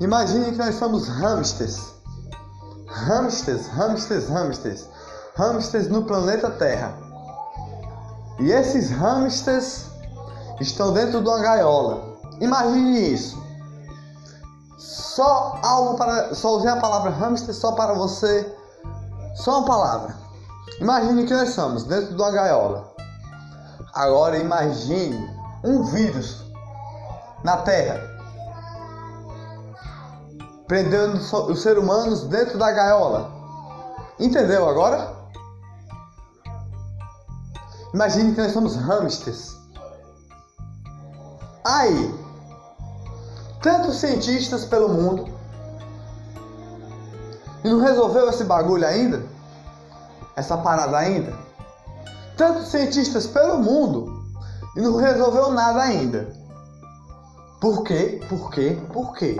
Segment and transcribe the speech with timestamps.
[0.00, 1.92] Imagine que nós somos hamsters.
[2.88, 4.88] Hamsters, hamsters, hamsters.
[5.36, 6.94] Hamsters no planeta Terra.
[8.38, 9.84] E esses hamsters
[10.58, 12.02] estão dentro de uma gaiola.
[12.40, 13.38] Imagine isso.
[14.78, 16.34] Só algo para.
[16.34, 18.50] Só usei a palavra hamster só para você.
[19.34, 20.16] Só uma palavra.
[20.80, 22.90] Imagine que nós somos dentro de uma gaiola.
[23.92, 25.28] Agora imagine
[25.62, 26.42] um vírus
[27.44, 28.19] na Terra
[30.70, 33.28] prendendo os seres humanos dentro da gaiola.
[34.20, 35.12] Entendeu agora?
[37.92, 39.58] Imagine que nós somos hamsters.
[41.64, 42.14] Aí,
[43.60, 45.28] tantos cientistas pelo mundo
[47.64, 49.24] e não resolveu esse bagulho ainda?
[50.36, 51.36] Essa parada ainda?
[52.36, 54.22] Tantos cientistas pelo mundo
[54.76, 56.32] e não resolveu nada ainda.
[57.60, 58.20] Por quê?
[58.28, 58.78] Por quê?
[58.92, 59.36] Por quê?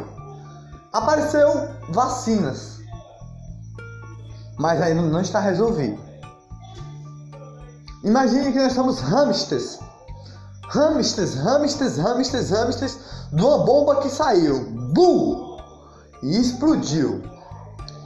[0.93, 2.81] Apareceu vacinas,
[4.59, 6.01] mas ainda não está resolvido.
[8.03, 9.79] Imagine que nós somos hamsters.
[10.75, 12.99] Hamsters, hamsters, hamsters, hamsters
[13.33, 14.65] de uma bomba que saiu.
[14.93, 15.59] Bum!
[16.25, 17.23] E explodiu.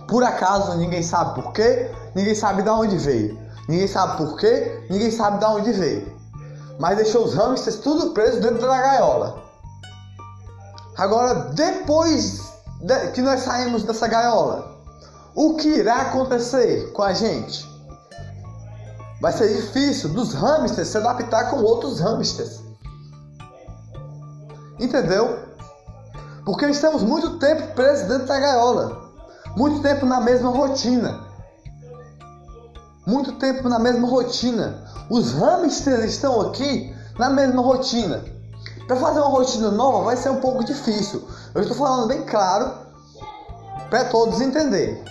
[0.07, 3.39] Por acaso ninguém sabe por quê, ninguém sabe de onde veio.
[3.67, 6.15] Ninguém sabe por quê, ninguém sabe de onde veio.
[6.79, 9.43] Mas deixou os hamsters tudo preso dentro da gaiola.
[10.99, 12.54] Agora, depois
[13.15, 14.75] que nós saímos dessa gaiola,
[15.35, 17.69] o que irá acontecer com a gente?
[19.21, 22.61] Vai ser difícil dos hamsters se adaptar com outros hamsters.
[24.79, 25.39] Entendeu?
[26.45, 29.03] Porque estamos muito tempo presos dentro da gaiola.
[29.57, 31.21] Muito tempo na mesma rotina.
[33.07, 34.85] Muito tempo na mesma rotina.
[35.09, 38.34] Os hamsters estão aqui na mesma rotina.
[38.87, 41.27] Para fazer uma rotina nova vai ser um pouco difícil.
[41.55, 42.71] Eu estou falando bem claro
[43.89, 45.03] para todos entenderem.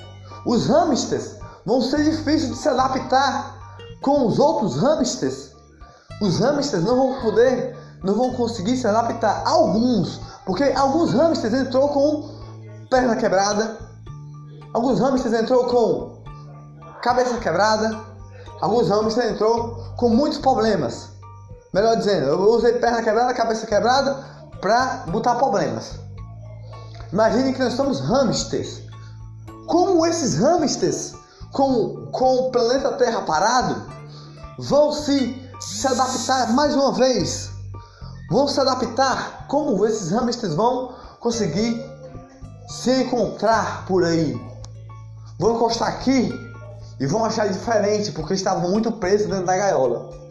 [0.46, 3.58] Os hamsters vão ser difíceis de se adaptar
[4.02, 5.52] com os outros hamsters.
[6.22, 9.42] Os hamsters não vão poder, não vão conseguir se adaptar.
[9.46, 12.30] Alguns, porque alguns hamsters entrou com
[12.92, 13.78] perna quebrada,
[14.74, 16.22] alguns hamsters entrou com
[17.02, 17.98] cabeça quebrada,
[18.62, 21.13] alguns hamsters entrou com muitos problemas.
[21.74, 24.24] Melhor dizendo, eu usei perna quebrada, cabeça quebrada
[24.62, 25.96] para botar problemas.
[27.12, 28.84] Imagine que nós somos hamsters.
[29.66, 31.16] Como esses hamsters,
[31.52, 33.82] com, com o planeta Terra parado,
[34.60, 37.50] vão se, se adaptar mais uma vez?
[38.30, 39.48] Vão se adaptar?
[39.48, 41.84] Como esses hamsters vão conseguir
[42.68, 44.40] se encontrar por aí?
[45.40, 46.32] Vão encostar aqui
[47.00, 50.23] e vão achar diferente porque estavam muito presos dentro da gaiola.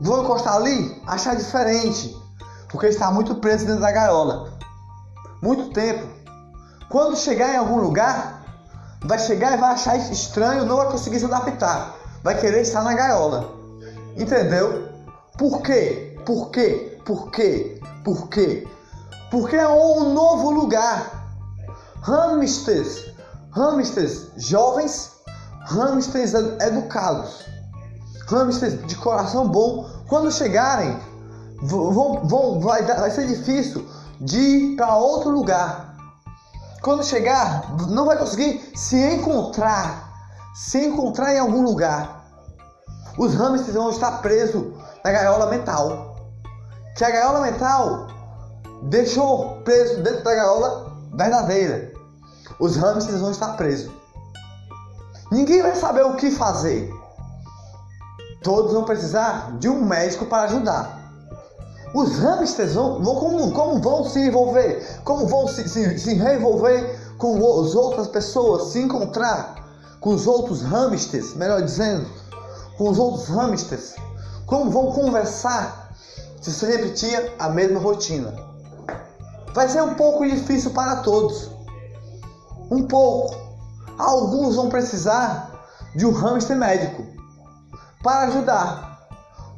[0.00, 2.16] Vou encostar ali, achar diferente,
[2.68, 4.52] porque está muito preso dentro da gaiola.
[5.40, 6.06] Muito tempo.
[6.88, 8.44] Quando chegar em algum lugar,
[9.04, 11.94] vai chegar e vai achar estranho, não vai conseguir se adaptar.
[12.22, 13.54] Vai querer estar na gaiola.
[14.16, 14.88] Entendeu?
[15.38, 16.18] Por quê?
[16.26, 16.98] Por quê?
[17.04, 17.80] Por quê?
[18.04, 18.66] Por quê?
[19.30, 21.28] Porque é um novo lugar.
[22.02, 23.12] Hamsters,
[23.50, 25.12] hamsters jovens,
[25.66, 27.53] hamsters educados
[28.24, 30.98] hamsters de coração bom, quando chegarem,
[31.62, 33.86] vão, vão, vai, vai ser difícil
[34.20, 35.94] de ir para outro lugar.
[36.82, 40.12] Quando chegar, não vai conseguir se encontrar,
[40.54, 42.24] se encontrar em algum lugar.
[43.16, 44.74] Os hamsters vão estar presos
[45.04, 46.16] na gaiola mental.
[46.96, 48.08] Que a gaiola mental
[48.82, 51.92] deixou preso dentro da gaiola verdadeira.
[52.58, 53.90] Os hamsters vão estar presos.
[55.30, 56.92] Ninguém vai saber o que fazer
[58.44, 61.02] todos vão precisar de um médico para ajudar.
[61.94, 65.00] Os hamsters vão, como, como, vão se envolver?
[65.02, 69.54] Como vão se, se, se revolver com as outras pessoas, se encontrar
[70.00, 72.06] com os outros hamsters, melhor dizendo,
[72.76, 73.94] com os outros hamsters?
[74.44, 75.94] Como vão conversar
[76.40, 78.34] se se repetir a mesma rotina?
[79.54, 81.50] Vai ser um pouco difícil para todos.
[82.70, 83.36] Um pouco.
[83.96, 85.64] Alguns vão precisar
[85.94, 87.14] de um hamster médico
[88.04, 89.08] para ajudar.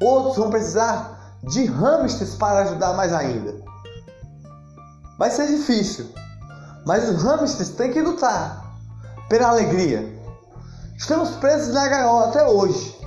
[0.01, 3.53] Outros vão precisar de hamsters para ajudar mais ainda.
[5.19, 6.07] Vai ser difícil,
[6.85, 8.65] mas os hamsters têm que lutar
[9.27, 10.17] pela alegria.
[10.97, 12.97] Estamos presos na gaiola até hoje.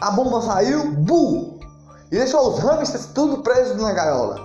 [0.00, 1.58] A bomba saiu, bu!
[2.10, 4.38] E deixou os hamsters tudo presos na gaiola.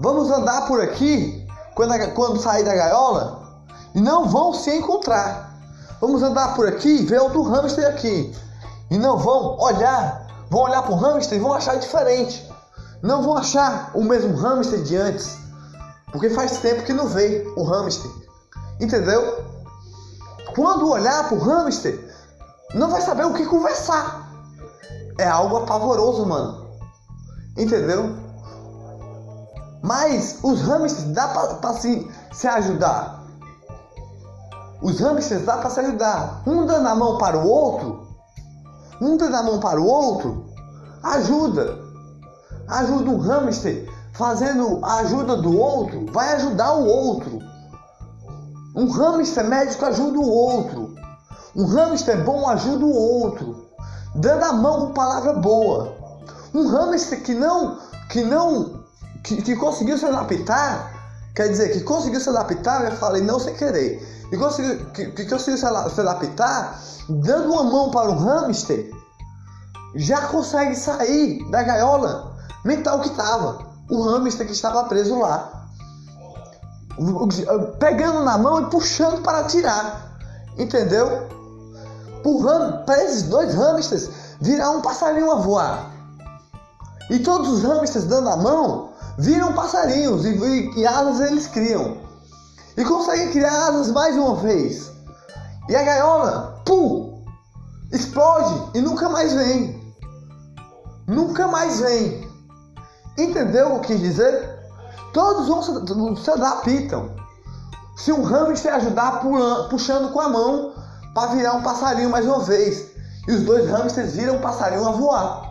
[0.00, 3.62] Vamos andar por aqui quando, quando sair da gaiola
[3.94, 5.56] e não vão se encontrar.
[6.00, 8.34] Vamos andar por aqui e ver outro hamster aqui
[8.90, 12.48] e não vão olhar, vão olhar para o hamster e vão achar diferente.
[13.02, 15.36] Não vão achar o mesmo hamster de antes.
[16.10, 18.10] Porque faz tempo que não vê o hamster.
[18.80, 19.44] Entendeu?
[20.54, 22.12] Quando olhar pro hamster,
[22.74, 24.28] não vai saber o que conversar.
[25.18, 26.66] É algo apavoroso, mano.
[27.56, 28.16] Entendeu?
[29.82, 33.22] Mas os hamsters dá pra se, se ajudar.
[34.80, 36.42] Os hamsters dá pra se ajudar.
[36.46, 38.07] Um dando a mão para o outro.
[39.00, 40.46] Um dando a mão para o outro.
[41.02, 41.78] Ajuda.
[42.68, 47.38] Ajuda um hamster fazendo a ajuda do outro, vai ajudar o outro.
[48.74, 50.94] Um hamster médico ajuda o outro.
[51.54, 53.68] Um hamster bom ajuda o outro.
[54.16, 55.96] Dando a mão com palavra boa.
[56.52, 57.78] Um hamster que não,
[58.10, 58.84] que não,
[59.22, 60.92] que, que conseguiu se adaptar,
[61.34, 64.02] quer dizer, que conseguiu se adaptar, eu falei não sem querer.
[64.30, 65.66] E conseguiu, que, que conseguiu se
[66.00, 68.90] adaptar, dando uma mão para um hamster,
[69.94, 75.66] já consegue sair da gaiola mental que estava o hamster que estava preso lá,
[77.78, 80.18] pegando na mão e puxando para tirar,
[80.58, 81.28] entendeu?
[82.84, 84.10] Para esses dois hamsters
[84.40, 85.90] virar um passarinho a voar.
[87.08, 92.07] E todos os hamsters dando a mão viram passarinhos e, e, e asas eles criam.
[92.78, 94.92] E conseguem criar asas mais uma vez.
[95.68, 97.24] E a gaiola, pum,
[97.90, 99.96] explode e nunca mais vem.
[101.04, 102.30] Nunca mais vem.
[103.18, 104.60] Entendeu o que quis dizer?
[105.12, 107.10] Todos vão se, se adaptam.
[107.96, 110.72] Se um hamster ajudar pulando, puxando com a mão
[111.12, 112.92] para virar um passarinho mais uma vez.
[113.26, 115.42] E os dois hamsters viram um passarinho a voar.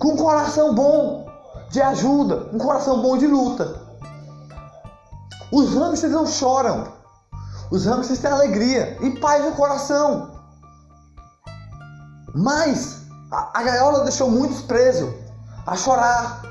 [0.00, 1.30] Com um coração bom
[1.70, 3.85] de ajuda, um coração bom de luta.
[5.56, 6.84] Os hamsters não choram.
[7.70, 10.32] Os hamsters têm alegria e paz no coração.
[12.34, 15.08] Mas a, a gaiola deixou muitos presos
[15.66, 16.42] a chorar.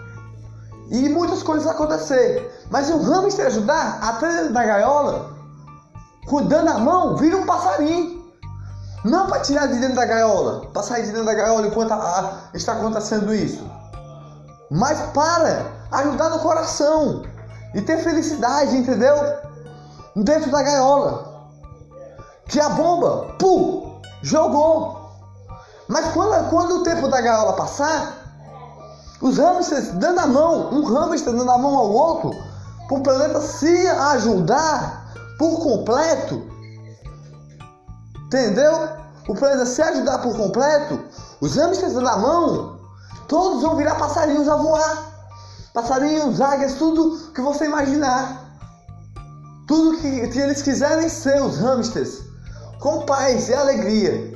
[0.90, 2.66] E muitas coisas acontecer.
[2.72, 5.36] Mas o hamster ajudar até dentro da gaiola,
[6.28, 8.26] cuidando a mão, vira um passarinho.
[9.04, 11.96] Não para tirar de dentro da gaiola, para sair de dentro da gaiola enquanto a,
[11.96, 13.64] a, está acontecendo isso.
[14.72, 17.35] Mas para ajudar no coração
[17.76, 19.16] e ter felicidade, entendeu?
[20.16, 21.36] Dentro da gaiola.
[22.48, 25.12] Que a bomba, pum, jogou.
[25.90, 28.14] Mas quando, quando o tempo da gaiola passar,
[29.22, 32.32] os hamsters dando a mão, um hamster dando a mão ao outro,
[32.88, 36.50] para o planeta se ajudar por completo.
[38.28, 38.88] Entendeu?
[39.28, 41.04] O planeta se ajudar por completo,
[41.42, 42.80] os hamsters dando a mão,
[43.28, 45.15] todos vão virar passarinhos a voar.
[45.76, 48.44] Passarinhos, águias, tudo que você imaginar.
[49.68, 52.22] Tudo que, que eles quiserem ser, os hamsters,
[52.80, 54.34] com paz e alegria.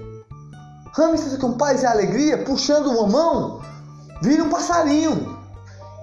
[0.97, 3.62] Hamsters com paz e alegria, puxando uma mão
[4.21, 5.38] vira um passarinho.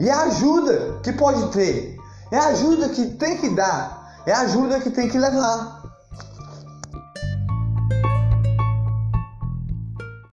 [0.01, 1.99] E é a ajuda que pode ter,
[2.31, 5.76] é a ajuda que tem que dar, é a ajuda que tem que levar.